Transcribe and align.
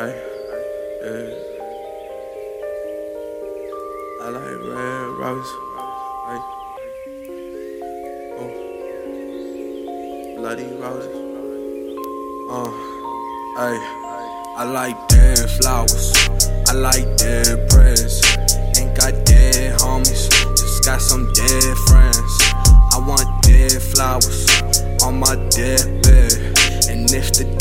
Ay, 0.00 0.14
yeah. 1.02 1.26
I 4.22 4.28
like 4.30 4.60
red 4.62 5.06
roses. 5.18 5.52
Ay. 6.30 6.38
Oh. 8.38 8.50
Bloody 10.36 10.70
roses. 10.78 11.14
Uh. 12.48 12.70
Ay. 13.58 13.74
I 14.56 14.62
like 14.70 14.94
dead 15.08 15.50
flowers. 15.58 16.14
I 16.68 16.74
like 16.74 17.16
dead 17.16 17.68
prayers. 17.68 18.22
Ain't 18.78 18.94
got 18.96 19.14
dead 19.26 19.80
homies. 19.80 20.30
Just 20.56 20.84
got 20.84 21.00
some 21.02 21.26
dead 21.32 21.76
friends. 21.88 22.32
I 22.94 23.02
want 23.04 23.26
dead 23.42 23.82
flowers 23.82 24.46
on 25.02 25.18
my 25.18 25.34
dead 25.50 25.82
bed. 26.04 26.32
And 26.88 27.10
if 27.10 27.32
the 27.32 27.57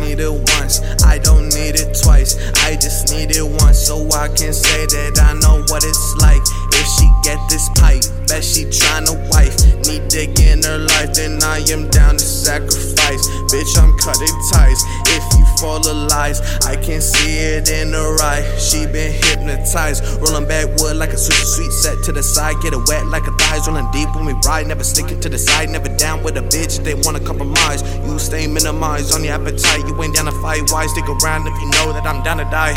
need 0.00 0.20
it 0.20 0.32
once, 0.58 0.80
I 1.04 1.18
don't 1.18 1.48
need 1.54 1.76
it 1.76 1.96
twice. 2.02 2.36
I 2.64 2.76
just 2.76 3.12
need 3.12 3.30
it 3.36 3.46
once 3.46 3.78
so 3.78 4.08
I 4.12 4.28
can 4.28 4.52
say 4.52 4.86
that 4.86 5.18
I 5.20 5.32
know 5.34 5.62
what 5.68 5.84
it's 5.84 6.14
like. 6.20 6.42
If 6.72 6.86
she 6.96 7.06
get 7.22 7.38
this 7.48 7.68
pipe, 7.76 8.04
bet 8.28 8.44
she 8.44 8.64
tryna 8.64 9.16
wife. 9.30 9.56
Need 9.86 10.08
dick 10.08 10.38
in 10.40 10.62
her 10.62 10.78
life, 10.78 11.14
then 11.14 11.42
I 11.42 11.58
am 11.70 11.88
down 11.90 12.16
to 12.16 12.24
sacrifice. 12.24 12.83
Bitch, 13.04 13.76
I'm 13.76 13.96
cutting 13.98 14.34
ties. 14.52 14.82
If 15.12 15.24
you 15.36 15.44
full 15.60 15.76
of 15.76 16.10
lies, 16.10 16.40
I 16.64 16.76
can 16.76 17.00
see 17.00 17.36
it 17.38 17.68
in 17.68 17.92
her 17.92 18.16
eye. 18.20 18.42
She 18.58 18.86
been 18.86 19.12
hypnotized, 19.12 20.02
rolling 20.20 20.48
backwood 20.48 20.96
like 20.96 21.10
a 21.10 21.18
super 21.18 21.44
sweet 21.44 21.70
set 21.70 22.02
to 22.04 22.12
the 22.12 22.22
side. 22.22 22.56
Get 22.62 22.72
it 22.72 22.80
wet 22.88 23.06
like 23.06 23.26
a 23.26 23.32
thighs, 23.32 23.68
rolling 23.68 23.90
deep 23.92 24.08
when 24.14 24.24
we 24.24 24.32
ride. 24.46 24.66
Never 24.66 24.84
sticking 24.84 25.20
to 25.20 25.28
the 25.28 25.38
side, 25.38 25.68
never 25.68 25.88
down 25.96 26.22
with 26.22 26.36
a 26.38 26.42
bitch. 26.42 26.82
They 26.82 26.94
wanna 26.94 27.20
compromise, 27.20 27.82
you 28.06 28.18
stay 28.18 28.46
minimized 28.46 29.14
on 29.14 29.22
your 29.22 29.34
appetite. 29.34 29.86
You 29.86 30.02
ain't 30.02 30.14
down 30.14 30.24
to 30.24 30.36
fight. 30.40 30.70
Why 30.72 30.86
stick 30.86 31.04
around 31.08 31.46
if 31.46 31.54
you 31.60 31.68
know 31.76 31.92
that 31.92 32.06
I'm 32.06 32.22
down 32.22 32.38
to 32.38 32.44
die? 32.44 32.74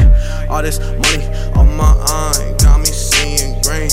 All 0.50 0.62
this 0.62 0.80
money 0.80 1.24
on 1.56 1.76
my 1.78 1.96
eye 2.06 2.56
got 2.60 2.80
me 2.80 2.92
seeing 2.92 3.62
green. 3.64 3.90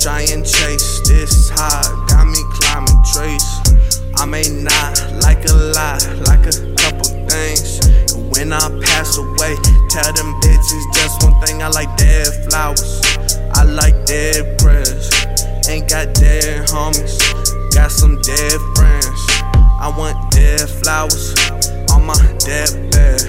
Try 0.00 0.24
and 0.32 0.40
chase 0.40 1.00
this 1.06 1.50
high, 1.52 1.84
got 2.08 2.26
me 2.26 2.40
climbing 2.56 3.04
trees. 3.12 3.44
I 4.16 4.24
may 4.26 4.44
not 4.48 4.79
like 5.80 6.04
a 6.04 6.14
like 6.28 6.46
a 6.46 6.52
couple 6.76 7.08
things. 7.28 7.80
And 8.12 8.30
when 8.32 8.52
I 8.52 8.60
pass 8.84 9.16
away, 9.16 9.56
tell 9.88 10.12
them 10.12 10.30
bitches 10.42 10.84
just 10.94 11.22
one 11.22 11.34
thing. 11.40 11.62
I 11.62 11.68
like 11.68 11.96
dead 11.96 12.28
flowers, 12.48 13.00
I 13.54 13.64
like 13.64 14.04
dead 14.04 14.58
prayers. 14.58 15.10
Ain't 15.68 15.88
got 15.88 16.12
dead 16.14 16.68
homies, 16.68 17.16
got 17.72 17.90
some 17.90 18.20
dead 18.20 18.58
friends. 18.76 19.20
I 19.80 19.92
want 19.96 20.16
dead 20.32 20.68
flowers 20.68 21.34
on 21.92 22.04
my 22.04 22.20
deathbed. 22.38 23.22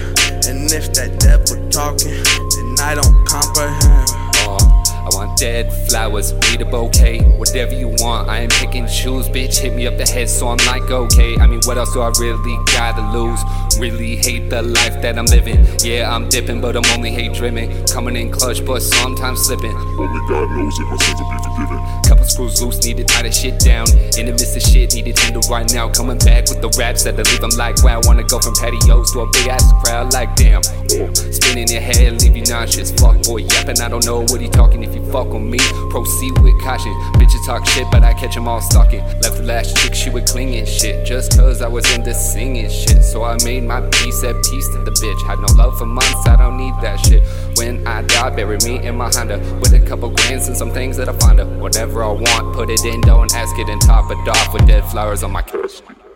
And 0.44 0.70
if 0.72 0.92
that 0.94 1.18
devil 1.20 1.56
talking, 1.70 2.22
then 2.52 2.76
I 2.80 2.94
don't 2.94 3.24
comprehend. 3.26 4.21
Want 5.14 5.38
dead 5.38 5.72
flowers, 5.88 6.32
need 6.32 6.62
a 6.62 6.64
bouquet, 6.64 7.20
whatever 7.36 7.74
you 7.74 7.88
want. 7.98 8.28
I 8.28 8.40
ain't 8.40 8.52
picking 8.52 8.86
shoes, 8.86 9.28
bitch. 9.28 9.58
Hit 9.58 9.74
me 9.74 9.86
up 9.86 9.96
the 9.98 10.06
head, 10.06 10.30
so 10.30 10.48
I'm 10.48 10.58
like, 10.66 10.90
okay. 10.90 11.36
I 11.36 11.46
mean, 11.46 11.60
what 11.64 11.76
else 11.76 11.92
do 11.92 12.00
I 12.00 12.10
really 12.18 12.56
gotta 12.72 13.02
lose? 13.16 13.40
Really 13.78 14.16
hate 14.16 14.48
the 14.48 14.62
life 14.62 15.02
that 15.02 15.18
I'm 15.18 15.26
living. 15.26 15.66
Yeah, 15.80 16.14
I'm 16.14 16.28
dipping, 16.28 16.60
but 16.60 16.76
I'm 16.76 16.84
only 16.96 17.10
hate 17.10 17.34
driven. 17.34 17.84
Coming 17.86 18.16
in 18.16 18.30
clutch, 18.30 18.64
but 18.64 18.80
sometimes 18.80 19.40
slipping. 19.42 19.76
Only 19.76 20.28
God 20.28 20.50
knows 20.50 20.78
if 20.78 20.88
my 20.88 20.96
sins 20.96 21.20
will 21.20 21.30
be 21.30 21.38
forgiven. 21.44 22.11
Screws 22.32 22.62
loose, 22.62 22.82
need 22.82 22.96
to 22.96 23.04
tie 23.04 23.20
the 23.20 23.30
shit 23.30 23.60
down. 23.60 23.84
In 24.16 24.24
the 24.24 24.32
midst 24.32 24.56
of 24.56 24.62
shit, 24.62 24.94
need 24.94 25.06
it 25.06 25.18
handled 25.18 25.50
right 25.50 25.68
now. 25.70 25.92
Coming 25.92 26.16
back 26.16 26.48
with 26.48 26.64
the 26.64 26.72
raps 26.80 27.04
that 27.04 27.20
leave 27.20 27.40
them 27.44 27.52
like, 27.60 27.84
wow. 27.84 28.00
Wanna 28.04 28.24
go 28.24 28.40
from 28.40 28.54
patios 28.56 29.12
to 29.12 29.20
a 29.20 29.26
big 29.36 29.48
ass 29.48 29.68
crowd, 29.84 30.14
like 30.14 30.34
damn. 30.34 30.64
Oh, 30.96 31.12
spinning 31.12 31.68
your 31.68 31.84
head, 31.84 32.22
leave 32.22 32.34
you 32.34 32.44
nauseous. 32.48 32.90
Fuck 32.92 33.20
boy, 33.28 33.44
yapping, 33.44 33.84
I 33.84 33.88
don't 33.92 34.04
know 34.06 34.24
what 34.32 34.40
he 34.40 34.48
talking. 34.48 34.82
If 34.82 34.94
you 34.94 35.04
fuck 35.12 35.28
on 35.28 35.44
me, 35.44 35.60
proceed 35.92 36.32
with 36.40 36.56
caution. 36.64 36.92
Bitches 37.20 37.44
talk 37.44 37.68
shit, 37.68 37.84
but 37.92 38.02
I 38.02 38.14
catch 38.14 38.34
them 38.34 38.48
all 38.48 38.62
stalking. 38.62 39.04
Left 39.20 39.36
the 39.36 39.44
last 39.44 39.76
she 40.12 40.20
clinging 40.22 40.66
shit. 40.66 41.06
Just 41.06 41.36
cause 41.36 41.62
I 41.62 41.68
was 41.68 41.90
into 41.94 42.14
singing 42.14 42.68
shit. 42.68 43.02
So 43.02 43.24
I 43.24 43.36
made 43.44 43.64
my 43.64 43.80
peace 43.80 44.22
at 44.24 44.36
peace 44.44 44.68
to 44.68 44.78
the 44.84 44.90
bitch. 44.90 45.26
Had 45.26 45.38
no 45.38 45.62
love 45.62 45.78
for 45.78 45.86
months, 45.86 46.26
I 46.26 46.36
don't 46.36 46.56
need 46.56 46.74
that 46.82 47.04
shit. 47.06 47.22
When 47.56 47.86
I 47.86 48.02
die, 48.02 48.30
bury 48.30 48.58
me 48.64 48.84
in 48.86 48.96
my 48.96 49.10
Honda 49.12 49.38
with 49.60 49.72
a 49.72 49.80
couple 49.80 50.10
grands 50.10 50.48
and 50.48 50.56
some 50.56 50.70
things 50.70 50.96
that 50.96 51.08
I 51.08 51.12
find 51.18 51.38
her. 51.38 51.46
Whatever 51.46 52.04
I 52.04 52.12
want, 52.12 52.54
put 52.54 52.70
it 52.70 52.84
in, 52.84 53.00
don't 53.02 53.34
ask 53.34 53.58
it, 53.58 53.68
and 53.68 53.80
top 53.80 54.10
it 54.10 54.28
off 54.28 54.52
with 54.52 54.66
dead 54.66 54.84
flowers 54.90 55.22
on 55.22 55.32
my 55.32 55.42
casket. 55.42 56.11